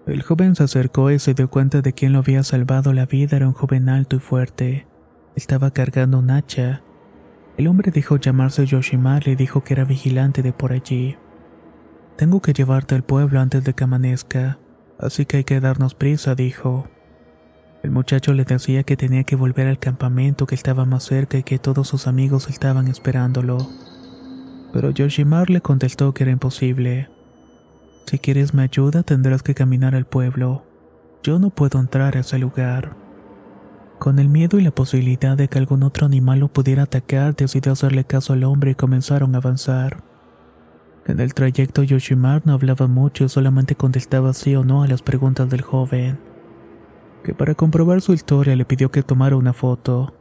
El 0.08 0.24
joven 0.24 0.56
se 0.56 0.64
acercó 0.64 1.12
y 1.12 1.20
se 1.20 1.36
dio 1.36 1.52
cuenta 1.52 1.82
de 1.82 1.94
quien 1.94 2.14
lo 2.14 2.20
había 2.20 2.42
salvado 2.42 2.94
la 2.94 3.06
vida 3.06 3.38
era 3.38 3.48
un 3.48 3.54
joven 3.54 3.90
alto 3.90 4.16
y 4.16 4.20
fuerte. 4.20 4.91
Estaba 5.36 5.72
cargando 5.72 6.20
un 6.20 6.30
hacha. 6.30 6.82
El 7.58 7.68
hombre 7.68 7.92
dijo 7.92 8.18
llamarse 8.18 8.66
Yoshimar 8.66 9.28
y 9.28 9.36
dijo 9.36 9.64
que 9.64 9.74
era 9.74 9.86
vigilante 9.86 10.42
de 10.42 10.52
por 10.52 10.74
allí. 10.74 11.18
Tengo 12.18 12.42
que 12.42 12.54
llevarte 12.54 12.96
al 12.96 13.04
pueblo 13.04 13.40
antes 13.40 13.64
de 13.64 13.74
que 13.74 13.84
amanezca, 13.84 14.60
así 15.00 15.26
que 15.26 15.38
hay 15.38 15.44
que 15.44 15.60
darnos 15.60 15.96
prisa, 15.96 16.36
dijo. 16.36 16.88
El 17.82 17.92
muchacho 17.92 18.34
le 18.34 18.44
decía 18.44 18.84
que 18.84 18.98
tenía 18.98 19.24
que 19.24 19.36
volver 19.36 19.68
al 19.68 19.80
campamento 19.80 20.46
que 20.46 20.56
estaba 20.56 20.86
más 20.86 21.04
cerca 21.04 21.38
y 21.38 21.44
que 21.44 21.60
todos 21.60 21.88
sus 21.88 22.08
amigos 22.08 22.50
estaban 22.50 22.88
esperándolo. 22.88 23.58
Pero 24.74 24.92
Yoshimar 24.92 25.50
le 25.50 25.62
contestó 25.62 26.14
que 26.14 26.24
era 26.24 26.32
imposible. 26.32 27.10
Si 28.06 28.20
quieres 28.20 28.54
mi 28.54 28.64
ayuda 28.64 29.04
tendrás 29.04 29.44
que 29.44 29.56
caminar 29.56 29.96
al 29.96 30.06
pueblo. 30.06 30.64
Yo 31.24 31.40
no 31.40 31.50
puedo 31.50 31.80
entrar 31.80 32.18
a 32.18 32.20
ese 32.20 32.38
lugar. 32.38 33.01
Con 34.02 34.18
el 34.18 34.30
miedo 34.30 34.58
y 34.58 34.64
la 34.64 34.72
posibilidad 34.72 35.38
de 35.38 35.48
que 35.48 35.60
algún 35.60 35.84
otro 35.84 36.08
animal 36.08 36.40
lo 36.40 36.48
pudiera 36.48 36.82
atacar, 36.82 37.36
decidió 37.36 37.72
hacerle 37.72 38.04
caso 38.04 38.34
al 38.34 38.44
hombre 38.46 38.72
y 38.72 38.76
comenzaron 38.76 39.36
a 39.36 39.38
avanzar. 39.38 40.04
En 41.06 41.20
el 41.20 41.36
trayecto 41.36 41.84
Yoshimar 41.84 42.42
no 42.44 42.54
hablaba 42.54 42.88
mucho, 42.88 43.30
solamente 43.30 43.76
contestaba 43.76 44.34
sí 44.34 44.56
o 44.56 44.64
no 44.64 44.82
a 44.82 44.88
las 44.88 45.04
preguntas 45.04 45.52
del 45.52 45.62
joven, 45.62 46.18
que 47.24 47.36
para 47.36 47.54
comprobar 47.54 48.02
su 48.02 48.14
historia 48.14 48.56
le 48.56 48.66
pidió 48.66 48.90
que 48.90 49.04
tomara 49.04 49.36
una 49.36 49.54
foto, 49.54 50.16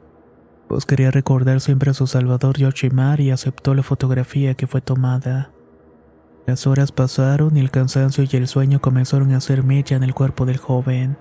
pues 0.68 0.84
quería 0.84 1.10
recordar 1.10 1.62
siempre 1.62 1.90
a 1.90 1.94
su 1.94 2.06
salvador 2.06 2.58
Yoshimar 2.58 3.22
y 3.22 3.30
aceptó 3.30 3.72
la 3.72 3.82
fotografía 3.82 4.52
que 4.52 4.66
fue 4.66 4.82
tomada. 4.82 5.52
Las 6.46 6.66
horas 6.66 6.92
pasaron 6.92 7.56
y 7.56 7.60
el 7.60 7.70
cansancio 7.70 8.24
y 8.30 8.36
el 8.36 8.46
sueño 8.46 8.82
comenzaron 8.82 9.32
a 9.32 9.38
hacer 9.38 9.64
mecha 9.64 9.96
en 9.96 10.02
el 10.02 10.12
cuerpo 10.12 10.44
del 10.44 10.58
joven. 10.58 11.16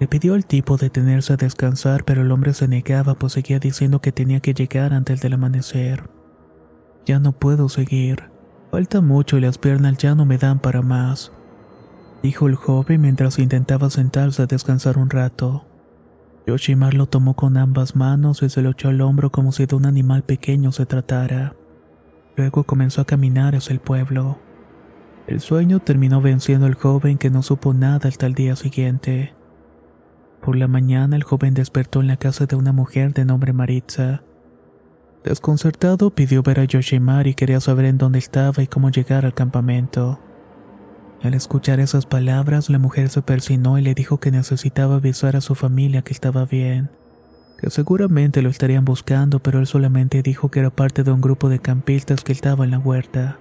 Le 0.00 0.06
pidió 0.06 0.34
al 0.34 0.46
tipo 0.46 0.76
detenerse 0.76 1.32
a 1.32 1.36
descansar, 1.36 2.04
pero 2.04 2.22
el 2.22 2.30
hombre 2.30 2.54
se 2.54 2.68
negaba 2.68 3.14
pues 3.14 3.32
seguía 3.32 3.58
diciendo 3.58 4.00
que 4.00 4.12
tenía 4.12 4.40
que 4.40 4.54
llegar 4.54 4.92
antes 4.92 5.20
del 5.20 5.32
amanecer. 5.32 6.08
Ya 7.04 7.18
no 7.18 7.32
puedo 7.32 7.68
seguir. 7.68 8.30
Falta 8.70 9.00
mucho 9.00 9.38
y 9.38 9.40
las 9.40 9.58
piernas 9.58 9.96
ya 9.98 10.14
no 10.14 10.26
me 10.26 10.36
dan 10.36 10.58
para 10.58 10.82
más, 10.82 11.32
dijo 12.22 12.48
el 12.48 12.54
joven 12.54 13.00
mientras 13.00 13.38
intentaba 13.38 13.88
sentarse 13.88 14.42
a 14.42 14.46
descansar 14.46 14.98
un 14.98 15.08
rato. 15.08 15.64
Yoshimar 16.46 16.94
lo 16.94 17.06
tomó 17.06 17.34
con 17.34 17.56
ambas 17.56 17.96
manos 17.96 18.42
y 18.42 18.48
se 18.48 18.62
lo 18.62 18.70
echó 18.70 18.88
al 18.88 19.00
hombro 19.00 19.30
como 19.30 19.52
si 19.52 19.66
de 19.66 19.74
un 19.74 19.86
animal 19.86 20.22
pequeño 20.22 20.72
se 20.72 20.86
tratara. 20.86 21.54
Luego 22.36 22.64
comenzó 22.64 23.00
a 23.00 23.06
caminar 23.06 23.54
hacia 23.56 23.72
el 23.72 23.80
pueblo. 23.80 24.38
El 25.26 25.40
sueño 25.40 25.80
terminó 25.80 26.20
venciendo 26.20 26.66
al 26.66 26.74
joven 26.74 27.18
que 27.18 27.30
no 27.30 27.42
supo 27.42 27.74
nada 27.74 28.08
hasta 28.08 28.26
el 28.26 28.34
día 28.34 28.54
siguiente. 28.54 29.34
Por 30.42 30.56
la 30.56 30.68
mañana 30.68 31.16
el 31.16 31.24
joven 31.24 31.54
despertó 31.54 32.00
en 32.00 32.06
la 32.06 32.16
casa 32.16 32.46
de 32.46 32.56
una 32.56 32.72
mujer 32.72 33.12
de 33.12 33.24
nombre 33.24 33.52
Maritza. 33.52 34.22
Desconcertado 35.24 36.10
pidió 36.10 36.42
ver 36.42 36.60
a 36.60 36.64
Yoshimar 36.64 37.26
y 37.26 37.34
quería 37.34 37.60
saber 37.60 37.86
en 37.86 37.98
dónde 37.98 38.18
estaba 38.18 38.62
y 38.62 38.66
cómo 38.66 38.90
llegar 38.90 39.26
al 39.26 39.34
campamento. 39.34 40.20
Al 41.22 41.34
escuchar 41.34 41.80
esas 41.80 42.06
palabras, 42.06 42.70
la 42.70 42.78
mujer 42.78 43.08
se 43.08 43.22
persinó 43.22 43.76
y 43.76 43.82
le 43.82 43.94
dijo 43.94 44.18
que 44.18 44.30
necesitaba 44.30 44.96
avisar 44.96 45.34
a 45.34 45.40
su 45.40 45.56
familia 45.56 46.02
que 46.02 46.12
estaba 46.12 46.44
bien, 46.44 46.90
que 47.58 47.70
seguramente 47.70 48.40
lo 48.40 48.48
estarían 48.48 48.84
buscando, 48.84 49.40
pero 49.40 49.58
él 49.58 49.66
solamente 49.66 50.22
dijo 50.22 50.48
que 50.50 50.60
era 50.60 50.70
parte 50.70 51.02
de 51.02 51.10
un 51.10 51.20
grupo 51.20 51.48
de 51.48 51.58
campistas 51.58 52.22
que 52.22 52.32
estaba 52.32 52.64
en 52.64 52.70
la 52.70 52.78
huerta. 52.78 53.38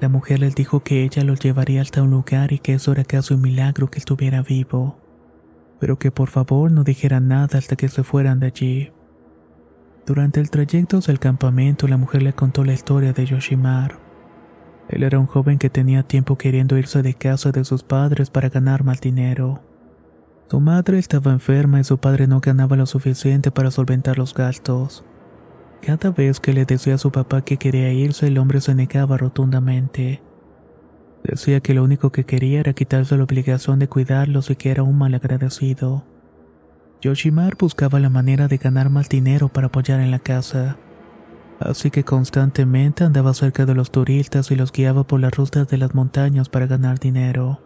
La 0.00 0.10
mujer 0.10 0.40
les 0.40 0.54
dijo 0.54 0.80
que 0.80 1.04
ella 1.04 1.24
lo 1.24 1.34
llevaría 1.34 1.80
hasta 1.80 2.02
un 2.02 2.10
lugar 2.10 2.52
y 2.52 2.58
que 2.58 2.74
eso 2.74 2.92
era 2.92 3.02
casi 3.02 3.32
un 3.32 3.40
milagro 3.40 3.90
que 3.90 3.98
estuviera 3.98 4.42
vivo, 4.42 4.98
pero 5.78 5.98
que 5.98 6.10
por 6.10 6.28
favor 6.28 6.72
no 6.72 6.84
dijera 6.84 7.20
nada 7.20 7.58
hasta 7.58 7.76
que 7.76 7.88
se 7.88 8.02
fueran 8.02 8.40
de 8.40 8.46
allí. 8.46 8.92
Durante 10.06 10.40
el 10.40 10.50
trayecto 10.50 10.98
hacia 10.98 11.12
el 11.12 11.18
campamento, 11.18 11.86
la 11.86 11.98
mujer 11.98 12.22
le 12.22 12.32
contó 12.32 12.64
la 12.64 12.72
historia 12.72 13.12
de 13.12 13.26
Yoshimar. 13.26 13.98
Él 14.88 15.02
era 15.02 15.18
un 15.18 15.26
joven 15.26 15.58
que 15.58 15.68
tenía 15.68 16.02
tiempo 16.02 16.38
queriendo 16.38 16.78
irse 16.78 17.02
de 17.02 17.14
casa 17.14 17.52
de 17.52 17.64
sus 17.64 17.82
padres 17.82 18.30
para 18.30 18.48
ganar 18.48 18.84
más 18.84 19.00
dinero. 19.00 19.60
Su 20.50 20.60
madre 20.60 20.98
estaba 20.98 21.32
enferma 21.32 21.78
y 21.78 21.84
su 21.84 21.98
padre 21.98 22.26
no 22.26 22.40
ganaba 22.40 22.74
lo 22.74 22.86
suficiente 22.86 23.50
para 23.50 23.70
solventar 23.70 24.16
los 24.16 24.32
gastos. 24.32 25.04
Cada 25.82 26.10
vez 26.10 26.40
que 26.40 26.54
le 26.54 26.64
decía 26.64 26.94
a 26.94 26.98
su 26.98 27.12
papá 27.12 27.42
que 27.42 27.58
quería 27.58 27.92
irse, 27.92 28.28
el 28.28 28.38
hombre 28.38 28.62
se 28.62 28.74
negaba 28.74 29.18
rotundamente. 29.18 30.22
Decía 31.24 31.60
que 31.60 31.74
lo 31.74 31.84
único 31.84 32.10
que 32.10 32.24
quería 32.24 32.60
era 32.60 32.72
quitarse 32.72 33.16
la 33.16 33.24
obligación 33.24 33.78
de 33.78 33.88
cuidarlos 33.88 34.50
y 34.50 34.56
que 34.56 34.70
era 34.70 34.82
un 34.82 34.98
malagradecido. 34.98 36.04
Yoshimar 37.00 37.56
buscaba 37.56 38.00
la 38.00 38.10
manera 38.10 38.48
de 38.48 38.58
ganar 38.58 38.90
más 38.90 39.08
dinero 39.08 39.48
para 39.48 39.68
apoyar 39.68 40.00
en 40.00 40.10
la 40.10 40.18
casa 40.18 40.78
así 41.60 41.90
que 41.90 42.04
constantemente 42.04 43.04
andaba 43.04 43.34
cerca 43.34 43.66
de 43.66 43.74
los 43.74 43.90
turistas 43.90 44.50
y 44.50 44.56
los 44.56 44.72
guiaba 44.72 45.04
por 45.04 45.20
las 45.20 45.34
rutas 45.34 45.68
de 45.68 45.78
las 45.78 45.94
montañas 45.94 46.48
para 46.48 46.66
ganar 46.66 46.98
dinero. 46.98 47.60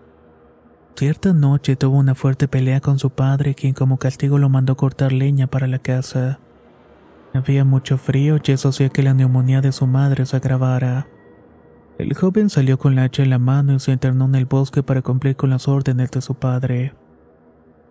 Cierta 0.96 1.32
noche 1.32 1.76
tuvo 1.76 1.96
una 1.96 2.14
fuerte 2.14 2.48
pelea 2.48 2.80
con 2.80 2.98
su 2.98 3.10
padre, 3.10 3.54
quien 3.54 3.74
como 3.74 3.98
castigo 3.98 4.38
lo 4.38 4.48
mandó 4.48 4.76
cortar 4.76 5.12
leña 5.12 5.46
para 5.46 5.66
la 5.66 5.78
casa. 5.78 6.38
Había 7.34 7.64
mucho 7.64 7.96
frío 7.96 8.38
y 8.42 8.52
eso 8.52 8.68
hacía 8.68 8.90
que 8.90 9.02
la 9.02 9.14
neumonía 9.14 9.62
de 9.62 9.72
su 9.72 9.86
madre 9.86 10.26
se 10.26 10.36
agravara. 10.36 11.06
El 12.02 12.14
joven 12.14 12.50
salió 12.50 12.78
con 12.78 12.94
la 12.94 13.04
hacha 13.04 13.22
en 13.22 13.30
la 13.30 13.38
mano 13.38 13.74
y 13.74 13.80
se 13.80 13.92
internó 13.92 14.26
en 14.26 14.34
el 14.34 14.46
bosque 14.46 14.82
para 14.82 15.02
cumplir 15.02 15.36
con 15.36 15.50
las 15.50 15.68
órdenes 15.68 16.10
de 16.10 16.20
su 16.20 16.34
padre 16.34 16.92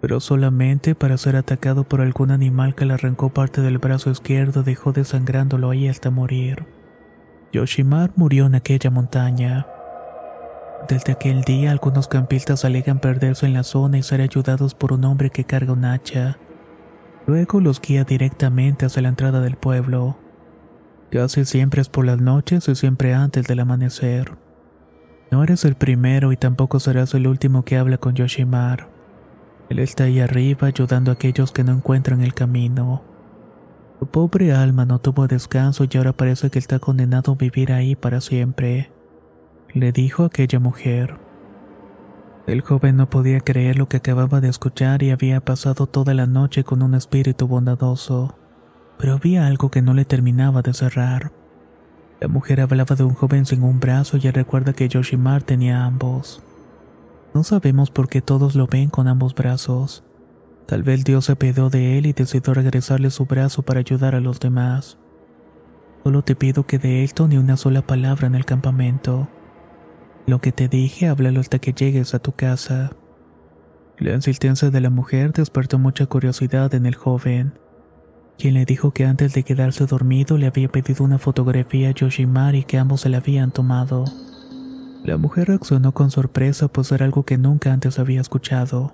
pero 0.02 0.20
solamente 0.20 0.96
para 0.96 1.18
ser 1.18 1.36
atacado 1.36 1.84
por 1.84 2.02
algún 2.02 2.32
animal 2.32 2.74
que 2.74 2.86
le 2.86 2.96
arrancó 2.96 3.30
parte 3.30 3.62
del 3.62 3.78
brazo 3.78 4.10
izquierdo 4.10 4.64
dejó 4.64 4.92
desangrándolo 4.92 5.70
ahí 5.70 5.88
hasta 5.88 6.10
morir. 6.10 6.66
Yoshimar 7.54 8.12
murió 8.16 8.48
en 8.48 8.56
aquella 8.56 8.90
montaña. 8.90 9.68
Desde 10.90 11.12
aquel 11.12 11.42
día 11.44 11.70
algunos 11.70 12.08
campistas 12.08 12.66
alegan 12.66 13.00
perderse 13.00 13.46
en 13.46 13.54
la 13.54 13.64
zona 13.64 14.00
y 14.00 14.04
ser 14.04 14.22
ayudados 14.22 14.74
por 14.74 14.92
un 14.92 15.06
hombre 15.06 15.30
que 15.30 15.44
carga 15.44 15.74
un 15.74 15.86
hacha. 15.86 16.40
Luego 17.28 17.62
los 17.62 17.80
guía 17.80 18.04
directamente 18.04 18.88
hacia 18.88 19.04
la 19.04 19.10
entrada 19.10 19.40
del 19.42 19.56
pueblo. 19.56 20.18
Casi 21.12 21.44
siempre 21.44 21.82
es 21.82 21.90
por 21.90 22.06
las 22.06 22.22
noches 22.22 22.70
y 22.70 22.76
siempre 22.76 23.14
antes 23.14 23.46
del 23.46 23.60
amanecer. 23.60 24.38
No 25.30 25.44
eres 25.44 25.66
el 25.66 25.76
primero 25.76 26.32
y 26.32 26.38
tampoco 26.38 26.80
serás 26.80 27.14
el 27.14 27.28
último 27.28 27.64
que 27.64 27.78
habla 27.78 27.98
con 27.98 28.16
Yoshimar. 28.16 28.90
Él 29.70 29.80
está 29.80 30.06
ahí 30.06 30.20
arriba 30.20 30.68
ayudando 30.68 31.12
a 31.12 31.16
aquellos 31.16 31.52
que 31.52 31.64
no 31.64 31.74
encuentran 31.74 32.22
el 32.22 32.34
camino. 32.34 33.04
Su 34.00 34.08
pobre 34.08 34.54
alma 34.54 34.86
no 34.86 35.00
tuvo 35.00 35.28
descanso 35.28 35.86
y 35.90 35.98
ahora 35.98 36.14
parece 36.14 36.50
que 36.50 36.60
está 36.60 36.80
condenado 36.80 37.34
a 37.34 37.36
vivir 37.36 37.72
ahí 37.72 37.96
para 37.96 38.20
siempre, 38.20 38.92
le 39.74 39.92
dijo 39.92 40.26
aquella 40.26 40.60
mujer. 40.60 41.18
El 42.48 42.62
joven 42.62 42.98
no 42.98 43.10
podía 43.10 43.42
creer 43.42 43.78
lo 43.78 43.88
que 43.88 43.98
acababa 43.98 44.42
de 44.42 44.50
escuchar 44.50 45.04
y 45.04 45.12
había 45.12 45.40
pasado 45.42 45.88
toda 45.88 46.14
la 46.14 46.26
noche 46.26 46.64
con 46.64 46.82
un 46.82 46.96
espíritu 46.96 47.48
bondadoso, 47.48 48.36
pero 49.02 49.14
había 49.16 49.48
algo 49.48 49.72
que 49.72 49.82
no 49.82 49.96
le 49.96 50.06
terminaba 50.06 50.62
de 50.62 50.76
cerrar. 50.76 51.32
La 52.20 52.28
mujer 52.28 52.62
hablaba 52.62 52.96
de 52.96 53.04
un 53.04 53.16
joven 53.16 53.48
sin 53.48 53.64
un 53.64 53.80
brazo 53.80 54.18
y 54.18 54.30
recuerda 54.30 54.74
que 54.74 54.88
Yoshimar 54.88 55.42
tenía 55.42 55.86
ambos. 55.86 56.44
No 57.34 57.44
sabemos 57.44 57.90
por 57.90 58.10
qué 58.10 58.22
todos 58.22 58.54
lo 58.54 58.68
ven 58.68 58.92
con 58.92 59.08
ambos 59.08 59.34
brazos. 59.34 60.04
Tal 60.68 60.84
vez 60.84 61.04
Dios 61.04 61.26
se 61.26 61.32
apiadó 61.32 61.72
de 61.72 61.98
él 61.98 62.06
y 62.06 62.14
decidió 62.14 62.54
regresarle 62.54 63.10
su 63.10 63.26
brazo 63.26 63.64
para 63.64 63.80
ayudar 63.80 64.14
a 64.14 64.20
los 64.20 64.40
demás. 64.40 65.00
Solo 66.04 66.22
te 66.22 66.36
pido 66.36 66.68
que 66.68 66.78
de 66.78 67.04
esto 67.04 67.28
ni 67.28 67.40
una 67.40 67.58
sola 67.58 67.82
palabra 67.82 68.28
en 68.28 68.36
el 68.36 68.46
campamento. 68.46 69.28
Lo 70.28 70.42
que 70.42 70.52
te 70.52 70.68
dije, 70.68 71.08
háblalo 71.08 71.40
hasta 71.40 71.58
que 71.58 71.74
llegues 71.74 72.14
a 72.14 72.20
tu 72.20 72.34
casa. 72.34 72.92
La 73.98 74.14
insistencia 74.14 74.70
de 74.70 74.80
la 74.80 74.92
mujer 74.92 75.34
despertó 75.34 75.80
mucha 75.80 76.06
curiosidad 76.06 76.76
en 76.76 76.86
el 76.86 76.94
joven, 76.94 77.54
quien 78.38 78.56
le 78.56 78.66
dijo 78.66 78.92
que 78.92 79.06
antes 79.06 79.34
de 79.34 79.44
quedarse 79.44 79.86
dormido 79.86 80.38
le 80.38 80.48
había 80.48 80.70
pedido 80.70 81.04
una 81.04 81.20
fotografía 81.20 81.90
a 81.90 81.92
Yoshimari 81.92 82.64
que 82.64 82.78
ambos 82.78 83.02
se 83.02 83.10
la 83.10 83.18
habían 83.18 83.52
tomado. 83.52 84.06
La 85.04 85.18
mujer 85.18 85.48
reaccionó 85.48 85.94
con 85.94 86.12
sorpresa 86.12 86.68
pues 86.68 86.92
era 86.92 87.06
algo 87.06 87.24
que 87.24 87.38
nunca 87.38 87.74
antes 87.74 88.00
había 88.00 88.22
escuchado. 88.22 88.94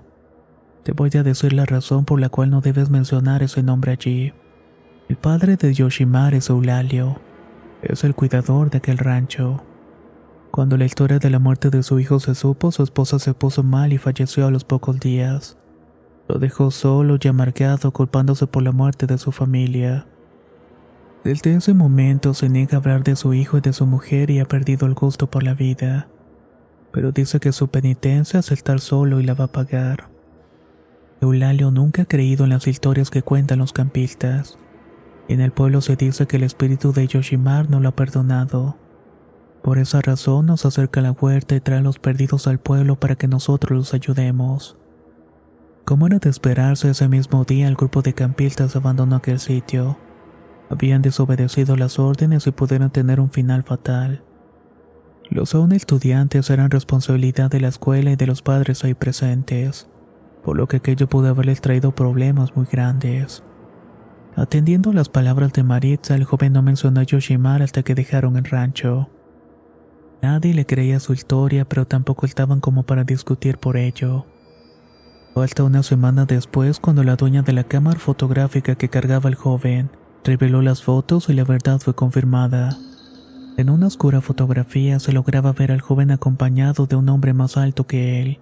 Te 0.82 0.92
voy 0.92 1.10
a 1.14 1.22
decir 1.22 1.52
la 1.52 1.66
razón 1.66 2.04
por 2.04 2.20
la 2.20 2.28
cual 2.28 2.50
no 2.50 2.60
debes 2.60 2.88
mencionar 2.88 3.42
ese 3.42 3.62
nombre 3.62 3.92
allí. 3.92 4.32
El 5.08 5.16
padre 5.16 5.56
de 5.56 5.74
Yoshimar 5.74 6.34
es 6.34 6.48
Eulalio. 6.48 7.18
Es 7.82 8.04
el 8.04 8.14
cuidador 8.14 8.70
de 8.70 8.78
aquel 8.78 8.98
rancho. 8.98 9.62
Cuando 10.50 10.76
la 10.76 10.86
historia 10.86 11.18
de 11.18 11.30
la 11.30 11.38
muerte 11.38 11.70
de 11.70 11.82
su 11.82 12.00
hijo 12.00 12.20
se 12.20 12.34
supo, 12.34 12.72
su 12.72 12.82
esposa 12.82 13.18
se 13.18 13.34
puso 13.34 13.62
mal 13.62 13.92
y 13.92 13.98
falleció 13.98 14.46
a 14.46 14.50
los 14.50 14.64
pocos 14.64 14.98
días. 14.98 15.58
Lo 16.28 16.38
dejó 16.38 16.70
solo 16.70 17.16
y 17.20 17.26
amargado, 17.26 17.90
culpándose 17.90 18.46
por 18.46 18.62
la 18.62 18.72
muerte 18.72 19.06
de 19.06 19.16
su 19.16 19.32
familia. 19.32 20.06
Desde 21.24 21.54
ese 21.54 21.72
momento 21.72 22.34
se 22.34 22.50
niega 22.50 22.76
a 22.76 22.80
hablar 22.80 23.02
de 23.02 23.16
su 23.16 23.32
hijo 23.32 23.58
y 23.58 23.60
de 23.62 23.72
su 23.72 23.86
mujer 23.86 24.30
y 24.30 24.38
ha 24.38 24.44
perdido 24.44 24.86
el 24.86 24.94
gusto 24.94 25.30
por 25.30 25.42
la 25.42 25.54
vida. 25.54 26.08
Pero 26.92 27.12
dice 27.12 27.40
que 27.40 27.52
su 27.52 27.68
penitencia 27.68 28.40
es 28.40 28.52
estar 28.52 28.78
solo 28.80 29.20
y 29.20 29.24
la 29.24 29.34
va 29.34 29.44
a 29.44 29.52
pagar. 29.52 30.10
Eulalio 31.20 31.70
nunca 31.70 32.02
ha 32.02 32.06
creído 32.06 32.44
en 32.44 32.50
las 32.50 32.66
historias 32.66 33.10
que 33.10 33.22
cuentan 33.22 33.58
los 33.58 33.72
campistas. 33.72 34.58
En 35.28 35.40
el 35.40 35.50
pueblo 35.50 35.80
se 35.80 35.96
dice 35.96 36.26
que 36.26 36.36
el 36.36 36.44
espíritu 36.44 36.92
de 36.92 37.06
Yoshimar 37.06 37.68
no 37.70 37.80
lo 37.80 37.88
ha 37.88 37.96
perdonado. 37.96 38.76
Por 39.62 39.78
esa 39.78 40.00
razón 40.00 40.46
nos 40.46 40.64
acerca 40.64 41.00
a 41.00 41.02
la 41.02 41.12
huerta 41.12 41.56
y 41.56 41.60
trae 41.60 41.78
a 41.78 41.82
los 41.82 41.98
perdidos 41.98 42.46
al 42.46 42.58
pueblo 42.58 42.96
para 42.96 43.16
que 43.16 43.28
nosotros 43.28 43.76
los 43.76 43.94
ayudemos. 43.94 44.76
Como 45.88 46.06
era 46.06 46.18
de 46.18 46.28
esperarse, 46.28 46.90
ese 46.90 47.08
mismo 47.08 47.44
día 47.44 47.66
el 47.66 47.74
grupo 47.74 48.02
de 48.02 48.12
campistas 48.12 48.76
abandonó 48.76 49.16
aquel 49.16 49.38
sitio. 49.38 49.96
Habían 50.68 51.00
desobedecido 51.00 51.76
las 51.76 51.98
órdenes 51.98 52.46
y 52.46 52.50
pudieron 52.50 52.90
tener 52.90 53.20
un 53.20 53.30
final 53.30 53.62
fatal. 53.62 54.22
Los 55.30 55.54
aún 55.54 55.72
estudiantes 55.72 56.50
eran 56.50 56.70
responsabilidad 56.70 57.50
de 57.50 57.60
la 57.60 57.68
escuela 57.68 58.10
y 58.10 58.16
de 58.16 58.26
los 58.26 58.42
padres 58.42 58.84
ahí 58.84 58.92
presentes, 58.92 59.88
por 60.44 60.58
lo 60.58 60.68
que 60.68 60.76
aquello 60.76 61.08
pudo 61.08 61.28
haberles 61.28 61.62
traído 61.62 61.94
problemas 61.94 62.54
muy 62.54 62.66
grandes. 62.70 63.42
Atendiendo 64.36 64.92
las 64.92 65.08
palabras 65.08 65.54
de 65.54 65.62
Maritza, 65.62 66.16
el 66.16 66.24
joven 66.24 66.52
no 66.52 66.60
mencionó 66.60 67.00
a 67.00 67.04
Yoshimar 67.04 67.62
hasta 67.62 67.82
que 67.82 67.94
dejaron 67.94 68.36
el 68.36 68.44
rancho. 68.44 69.08
Nadie 70.20 70.52
le 70.52 70.66
creía 70.66 71.00
su 71.00 71.14
historia, 71.14 71.66
pero 71.66 71.86
tampoco 71.86 72.26
estaban 72.26 72.60
como 72.60 72.82
para 72.82 73.04
discutir 73.04 73.56
por 73.56 73.78
ello. 73.78 74.26
Hasta 75.36 75.62
una 75.62 75.82
semana 75.82 76.24
después, 76.24 76.80
cuando 76.80 77.04
la 77.04 77.16
dueña 77.16 77.42
de 77.42 77.52
la 77.52 77.64
cámara 77.64 77.98
fotográfica 77.98 78.74
que 78.74 78.88
cargaba 78.88 79.28
el 79.28 79.34
joven 79.36 79.90
reveló 80.24 80.62
las 80.62 80.82
fotos 80.82 81.28
y 81.28 81.32
la 81.32 81.44
verdad 81.44 81.80
fue 81.80 81.94
confirmada. 81.94 82.76
En 83.56 83.70
una 83.70 83.86
oscura 83.86 84.20
fotografía 84.20 85.00
se 85.00 85.12
lograba 85.12 85.52
ver 85.52 85.72
al 85.72 85.80
joven 85.80 86.10
acompañado 86.10 86.86
de 86.86 86.96
un 86.96 87.08
hombre 87.08 87.32
más 87.32 87.56
alto 87.56 87.86
que 87.86 88.22
él. 88.22 88.40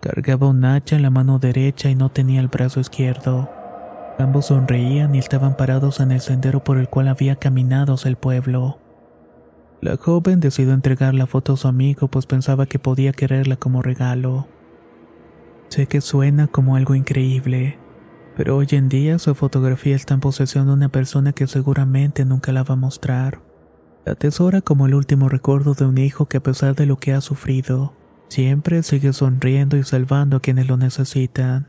Cargaba 0.00 0.48
un 0.48 0.64
hacha 0.64 0.96
en 0.96 1.02
la 1.02 1.10
mano 1.10 1.38
derecha 1.38 1.90
y 1.90 1.94
no 1.94 2.10
tenía 2.10 2.40
el 2.40 2.48
brazo 2.48 2.80
izquierdo. 2.80 3.50
Ambos 4.18 4.46
sonreían 4.46 5.14
y 5.14 5.18
estaban 5.18 5.56
parados 5.56 6.00
en 6.00 6.10
el 6.10 6.20
sendero 6.20 6.62
por 6.64 6.78
el 6.78 6.88
cual 6.88 7.08
había 7.08 7.36
caminado 7.36 7.94
hacia 7.94 8.08
el 8.08 8.16
pueblo. 8.16 8.78
La 9.80 9.96
joven 9.96 10.40
decidió 10.40 10.74
entregar 10.74 11.14
la 11.14 11.26
foto 11.26 11.54
a 11.54 11.56
su 11.56 11.68
amigo 11.68 12.08
pues 12.08 12.26
pensaba 12.26 12.66
que 12.66 12.78
podía 12.78 13.12
quererla 13.12 13.56
como 13.56 13.82
regalo. 13.82 14.46
Sé 15.70 15.86
que 15.86 16.00
suena 16.00 16.48
como 16.48 16.74
algo 16.74 16.96
increíble, 16.96 17.78
pero 18.36 18.56
hoy 18.56 18.66
en 18.72 18.88
día 18.88 19.20
su 19.20 19.36
fotografía 19.36 19.94
está 19.94 20.14
en 20.14 20.20
posesión 20.20 20.66
de 20.66 20.72
una 20.72 20.88
persona 20.88 21.32
que 21.32 21.46
seguramente 21.46 22.24
nunca 22.24 22.50
la 22.50 22.64
va 22.64 22.74
a 22.74 22.76
mostrar. 22.76 23.40
La 24.04 24.12
atesora 24.12 24.62
como 24.62 24.86
el 24.86 24.94
último 24.94 25.28
recuerdo 25.28 25.74
de 25.74 25.84
un 25.84 25.96
hijo 25.98 26.26
que 26.26 26.38
a 26.38 26.42
pesar 26.42 26.74
de 26.74 26.86
lo 26.86 26.96
que 26.96 27.12
ha 27.12 27.20
sufrido, 27.20 27.94
siempre 28.28 28.82
sigue 28.82 29.12
sonriendo 29.12 29.76
y 29.76 29.84
salvando 29.84 30.38
a 30.38 30.40
quienes 30.40 30.66
lo 30.66 30.76
necesitan. 30.76 31.68